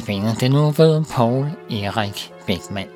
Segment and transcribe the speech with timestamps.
[0.00, 2.88] Notabene den nu ved Paul Erik Beckmann.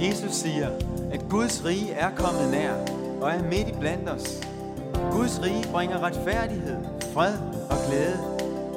[0.00, 0.68] Jesus siger,
[1.12, 2.72] at Guds rige er kommet nær
[3.20, 4.40] og er midt i blandt os.
[5.12, 6.76] Guds rige bringer retfærdighed,
[7.14, 7.34] fred
[7.70, 8.18] og glæde,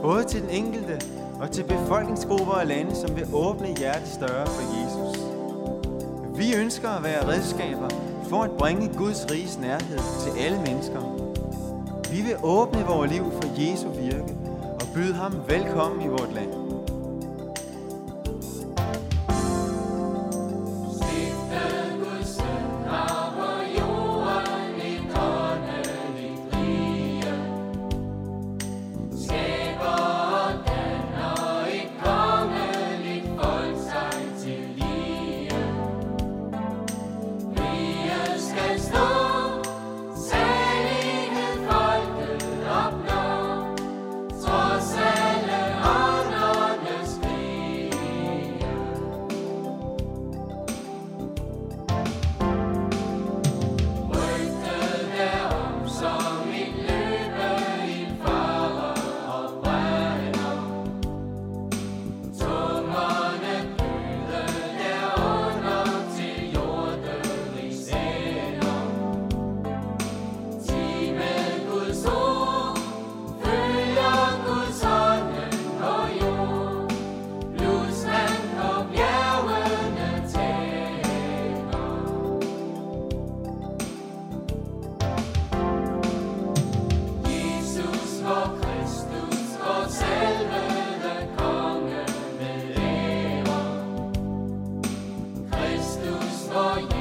[0.02, 4.64] både til den enkelte og til befolkningsgrupper og lande, som vil åbne hjertet større for
[4.76, 5.24] Jesus.
[6.38, 7.90] Vi ønsker at være redskaber
[8.30, 11.02] for at bringe Guds riges nærhed til alle mennesker.
[12.12, 14.36] Vi vil åbne vores liv for Jesu virke
[14.82, 16.63] og byde ham velkommen i vort land.
[96.54, 96.93] for you.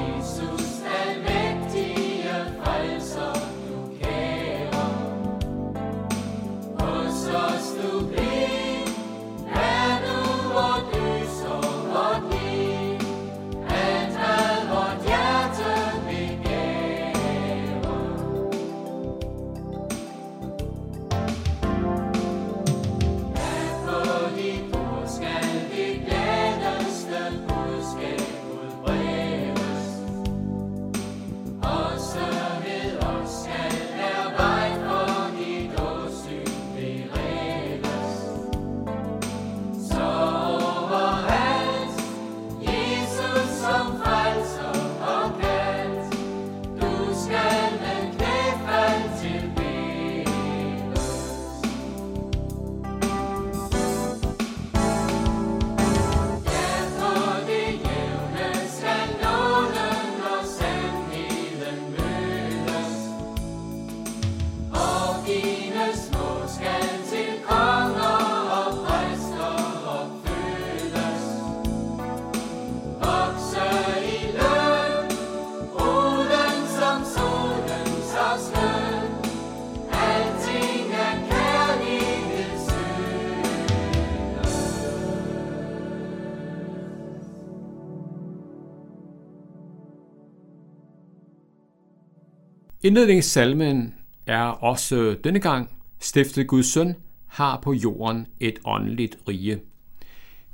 [92.84, 93.94] Indledningssalmen
[94.26, 95.70] er også denne gang
[96.00, 96.94] Stiftet Guds søn
[97.26, 99.60] har på jorden et åndeligt rige.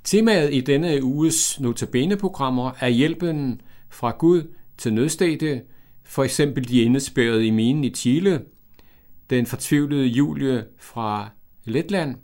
[0.04, 5.62] Temaet i denne uges notabene-programmer er hjælpen fra Gud til nødstede,
[6.04, 8.42] for eksempel de indespærrede i minen i Chile,
[9.30, 11.30] den fortvivlede Julie fra
[11.64, 12.16] Letland,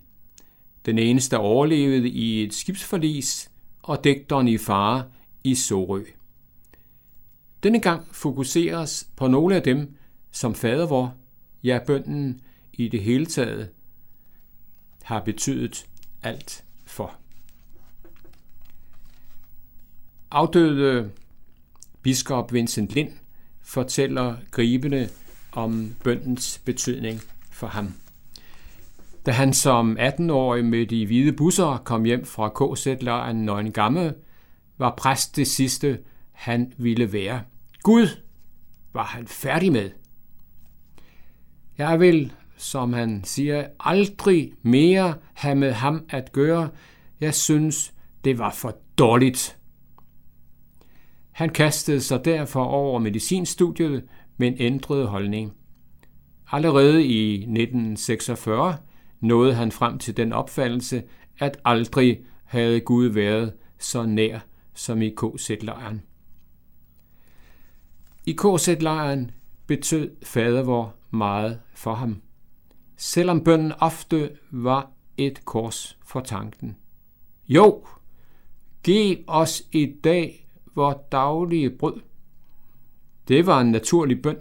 [0.87, 3.51] den eneste der overlevede i et skibsforlis,
[3.83, 5.05] og digteren i fare
[5.45, 6.03] i Sorø.
[7.65, 9.97] Denne gang fokuseres på nogle af dem,
[10.31, 11.15] som fader vor,
[11.62, 12.41] ja bønden
[12.73, 13.69] i det hele taget,
[15.03, 15.87] har betydet
[16.23, 17.15] alt for.
[20.31, 21.11] Afdøde
[22.03, 23.12] biskop Vincent Lind
[23.62, 25.09] fortæller gribende
[25.53, 27.94] om bøndens betydning for ham.
[29.27, 34.15] Da han som 18-årig med de hvide busser kom hjem fra KZ-lejren Nøgen Gamme,
[34.79, 35.99] var præst det sidste,
[36.33, 37.43] han ville være.
[37.85, 38.07] Gud
[38.93, 39.91] var han færdig med.
[41.79, 46.69] Jeg vil, som han siger, aldrig mere have med ham at gøre.
[47.21, 47.95] Jeg synes,
[48.25, 49.59] det var for dårligt.
[51.33, 54.05] Han kastede sig derfor over medicinstudiet
[54.37, 55.53] men ændrede holdning.
[56.53, 58.77] Allerede i 1946
[59.21, 61.03] nåede han frem til den opfattelse,
[61.39, 64.39] at aldrig havde Gud været så nær
[64.75, 66.03] som i KZ-lejren.
[68.26, 69.31] I KZ-lejren
[69.67, 72.23] betød fadervor meget for ham,
[72.97, 76.76] selvom bønden ofte var et kors for tanken.
[77.49, 77.87] Jo,
[78.82, 82.00] giv os i dag vores daglige brød.
[83.29, 84.37] Det var en naturlig bøn,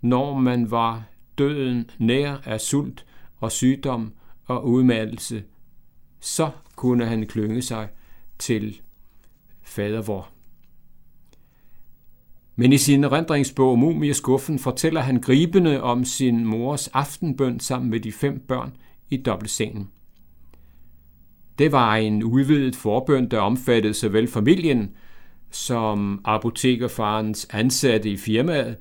[0.00, 1.04] når man var
[1.38, 3.06] døden nær af sult
[3.40, 4.12] og sygdom
[4.46, 5.44] og udmattelse,
[6.20, 7.88] så kunne han klynge sig
[8.38, 8.80] til
[9.62, 10.35] fader vor.
[12.56, 18.12] Men i sin erindringsbog Mumieskuffen fortæller han gribende om sin mors aftenbøn sammen med de
[18.12, 18.76] fem børn
[19.10, 19.88] i dobbeltsengen.
[21.58, 24.90] Det var en udvidet forbøn, der omfattede såvel familien
[25.50, 28.76] som apotekerfarens ansatte i firmaet,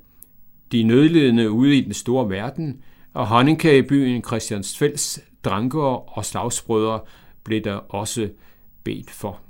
[0.71, 2.81] de nødlidende ude i den store verden,
[3.13, 6.99] og honningkagebyen Christiansfels drankere og slagsbrødre
[7.43, 8.29] blev der også
[8.83, 9.44] bedt for.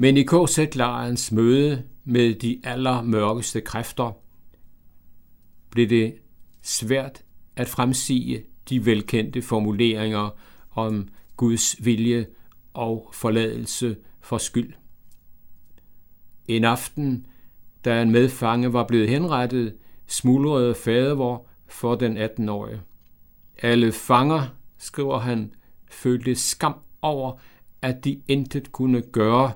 [0.00, 4.12] Men i KZ-lejrens møde med de allermørkeste kræfter
[5.70, 6.14] blev det
[6.62, 7.22] svært
[7.56, 10.30] at fremsige de velkendte formuleringer
[10.70, 12.26] om Guds vilje
[12.74, 14.72] og forladelse for skyld.
[16.48, 17.26] En aften,
[17.84, 22.80] da en medfange var blevet henrettet, smuldrede fadervor for den 18-årige.
[23.62, 24.42] Alle fanger,
[24.76, 25.54] skriver han,
[25.90, 27.32] følte skam over,
[27.82, 29.52] at de intet kunne gøre.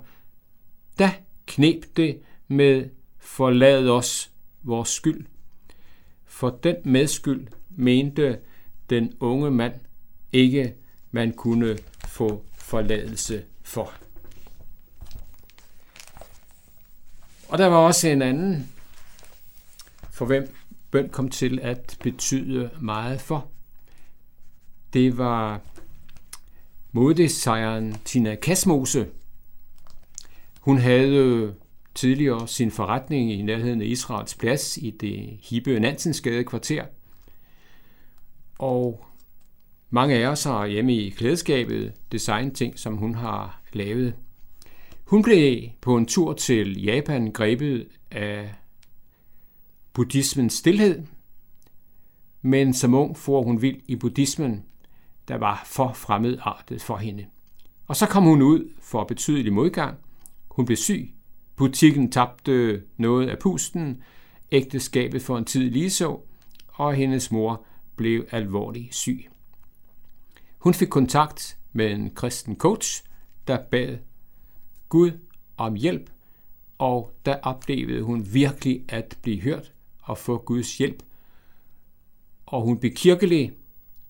[0.99, 1.15] Da
[1.47, 4.31] knep det med forlad os
[4.63, 5.27] vores skyld.
[6.27, 8.39] For den medskyld mente
[8.91, 9.75] den unge mand
[10.33, 10.75] ikke,
[11.11, 13.93] man kunne få forladelse for.
[17.49, 18.73] Og der var også en anden,
[20.11, 20.55] for hvem
[20.91, 23.49] bøn kom til at betyde meget for.
[24.93, 25.61] Det var
[26.93, 29.09] modesejeren Tina Kasmose.
[30.63, 31.53] Hun havde øh,
[31.95, 36.85] tidligere sin forretning i nærheden af Israels plads i det hippe Nansensgade kvarter.
[38.59, 39.05] Og
[39.91, 44.15] mange af os har hjemme i klædeskabet designting, som hun har lavet.
[45.05, 48.55] Hun blev på en tur til Japan grebet af
[49.93, 51.03] buddhismens stillhed,
[52.43, 54.65] men som ung for hun vild i buddhismen,
[55.29, 57.27] der var for fremmedartet for hende.
[57.87, 59.99] Og så kom hun ud for betydelig modgang.
[60.53, 61.15] Hun blev syg.
[61.57, 64.03] Butikken tabte noget af pusten.
[64.53, 66.21] Ægteskabet for en tid lige så,
[66.69, 67.65] og hendes mor
[67.97, 69.29] blev alvorligt syg.
[70.59, 73.05] Hun fik kontakt med en kristen coach,
[73.47, 73.99] der bad
[74.89, 75.11] Gud
[75.57, 76.11] om hjælp,
[76.79, 79.73] og der oplevede hun virkelig at blive hørt
[80.03, 81.03] og få Guds hjælp.
[82.47, 83.53] Og hun blev kirkelig,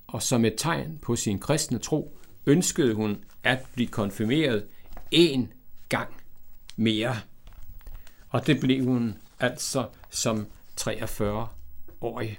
[0.06, 2.16] og som et tegn på sin kristne tro,
[2.46, 4.66] ønskede hun at blive konfirmeret
[5.10, 5.52] en
[5.88, 6.21] gang
[6.82, 7.16] mere.
[8.28, 10.46] Og det blev hun altså som
[10.80, 12.38] 43-årig.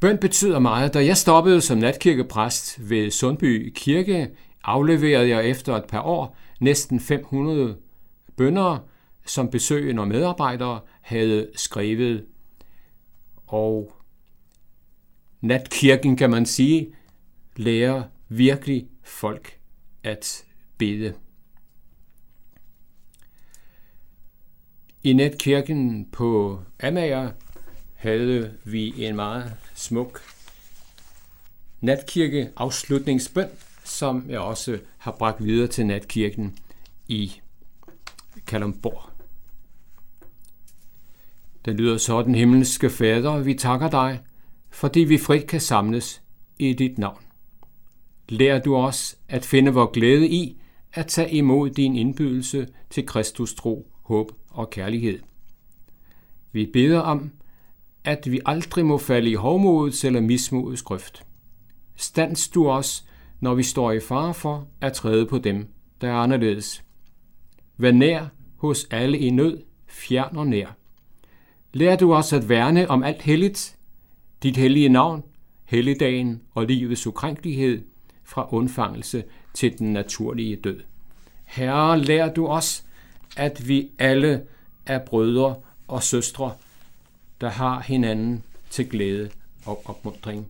[0.00, 0.94] Bøn betyder meget.
[0.94, 4.30] Da jeg stoppede som natkirkepræst ved Sundby Kirke,
[4.64, 7.76] afleverede jeg efter et par år næsten 500
[8.36, 8.78] bønder,
[9.26, 12.24] som besøgende og medarbejdere havde skrevet.
[13.46, 13.96] Og
[15.40, 16.94] natkirken, kan man sige,
[17.56, 19.58] lærer virkelig folk
[20.02, 20.45] at
[20.78, 21.14] bede.
[25.02, 27.30] I netkirken på Amager
[27.94, 30.20] havde vi en meget smuk
[31.80, 33.48] natkirke afslutningsbøn,
[33.84, 36.58] som jeg også har bragt videre til natkirken
[37.08, 37.40] i
[38.46, 39.10] Kalumborg.
[41.64, 44.20] Den lyder så, den himmelske fader, vi takker dig,
[44.70, 46.22] fordi vi frit kan samles
[46.58, 47.22] i dit navn.
[48.28, 50.60] Lær du os at finde vor glæde i
[50.96, 55.18] at tage imod din indbydelse til Kristus tro, håb og kærlighed.
[56.52, 57.30] Vi beder om,
[58.04, 61.26] at vi aldrig må falde i hovmodets eller mismodets grøft.
[61.96, 63.04] Stands du os,
[63.40, 65.68] når vi står i fare for at træde på dem,
[66.00, 66.84] der er anderledes.
[67.76, 68.26] Vær nær
[68.56, 70.76] hos alle i nød, fjern og nær.
[71.72, 73.78] Lær du os at værne om alt helligt,
[74.42, 75.22] dit hellige navn,
[75.64, 77.82] helligdagen og livets ukrænkelighed,
[78.24, 79.24] fra undfangelse
[79.56, 80.80] til den naturlige død.
[81.44, 82.84] Herre, lær du os,
[83.36, 84.42] at vi alle
[84.86, 85.56] er brødre
[85.88, 86.54] og søstre,
[87.40, 89.30] der har hinanden til glæde
[89.64, 90.48] og opmuntring.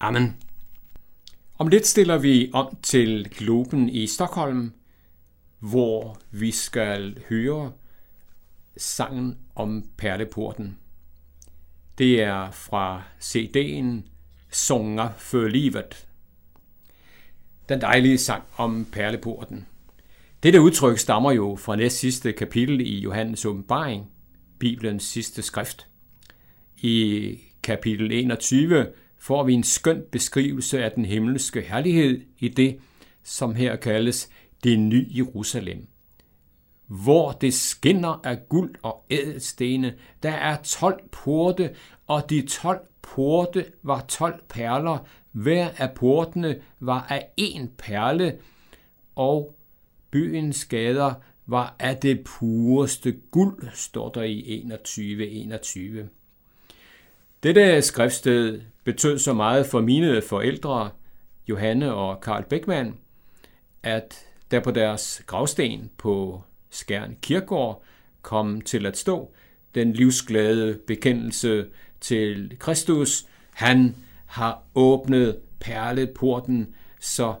[0.00, 0.36] Amen.
[1.58, 4.72] Om lidt stiller vi om til Globen i Stockholm,
[5.58, 7.72] hvor vi skal høre
[8.76, 10.78] sangen om Perleporten.
[11.98, 14.08] Det er fra CD'en
[14.50, 16.07] sånger för livet.
[17.68, 19.66] Den dejlige sang om perleporten.
[20.42, 24.06] Dette udtryk stammer jo fra næst sidste kapitel i Johannes åbenbaring,
[24.58, 25.86] Bibelens sidste skrift.
[26.76, 28.86] I kapitel 21
[29.18, 32.78] får vi en skøn beskrivelse af den himmelske herlighed i det,
[33.22, 34.30] som her kaldes
[34.64, 35.86] det nye Jerusalem.
[36.86, 41.70] Hvor det skinner af guld og ædelstene, der er 12 porte,
[42.06, 44.98] og de 12 porte var 12 perler,
[45.42, 48.38] hver af portene var af en perle,
[49.16, 49.56] og
[50.10, 51.14] byens gader
[51.46, 55.00] var af det pureste guld, står der i 21.21.
[55.22, 56.08] 21.
[57.42, 60.90] Dette skriftsted betød så meget for mine forældre,
[61.48, 62.96] Johanne og Karl Beckmann,
[63.82, 67.82] at der på deres gravsten på Skjern Kirkegård
[68.22, 69.32] kom til at stå
[69.74, 71.66] den livsglade bekendelse
[72.00, 73.26] til Kristus.
[73.50, 73.94] Han
[74.28, 77.34] har åbnet perleporten, så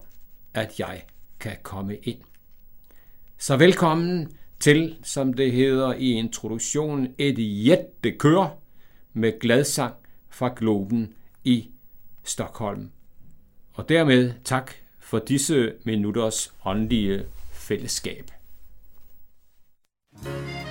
[0.54, 1.02] at jeg
[1.40, 2.18] kan komme ind.
[3.38, 8.58] Så velkommen til, som det hedder i introduktionen, et jættekør
[9.12, 9.94] med gladsang
[10.30, 11.14] fra Globen
[11.44, 11.70] i
[12.24, 12.90] Stockholm.
[13.72, 18.30] Og dermed tak for disse minutters åndelige fællesskab.
[20.22, 20.67] Som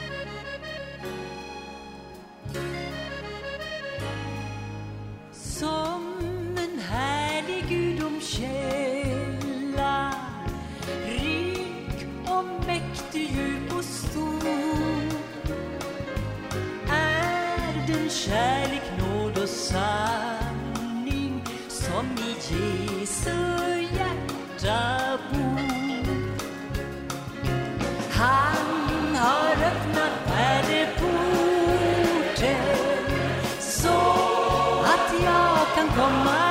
[18.17, 23.38] kärlek, nåd och sanning Som i Jesu
[23.97, 26.17] hjärta bor.
[28.12, 31.07] Han har öppnat värdeporten
[33.59, 33.97] så
[34.83, 36.47] att jag kan komma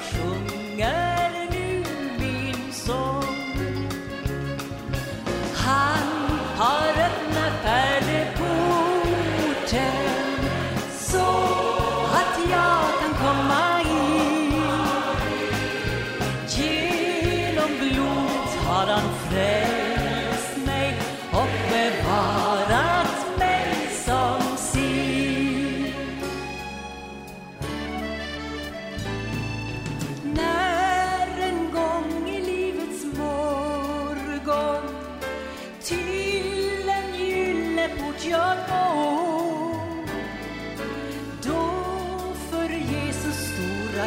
[0.00, 0.59] 说明。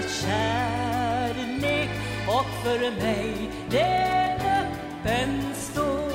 [0.03, 1.89] Stora kärlek
[2.27, 6.13] och för mig den öppen står.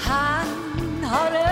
[0.00, 1.47] Han har